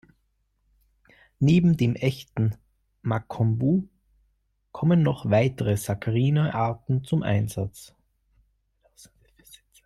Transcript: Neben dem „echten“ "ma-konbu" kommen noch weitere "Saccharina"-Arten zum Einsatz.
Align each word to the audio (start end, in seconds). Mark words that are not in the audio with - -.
Neben 1.37 1.77
dem 1.77 1.93
„echten“ 1.93 2.55
"ma-konbu" 3.03 3.87
kommen 4.71 5.03
noch 5.03 5.29
weitere 5.29 5.77
"Saccharina"-Arten 5.77 7.03
zum 7.03 7.21
Einsatz. 7.21 7.93